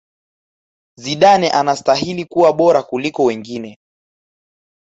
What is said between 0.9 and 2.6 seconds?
Zidane anastahili kuwa